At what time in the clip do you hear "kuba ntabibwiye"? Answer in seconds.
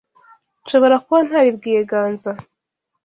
1.03-1.79